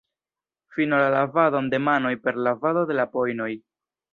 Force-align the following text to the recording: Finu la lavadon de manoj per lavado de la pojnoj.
Finu 0.77 1.01
la 1.01 1.11
lavadon 1.17 1.69
de 1.75 1.81
manoj 1.89 2.15
per 2.25 2.41
lavado 2.49 2.85
de 2.93 2.99
la 3.01 3.07
pojnoj. 3.19 3.51